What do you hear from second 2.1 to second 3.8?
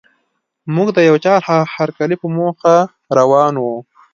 په موخه روان وو.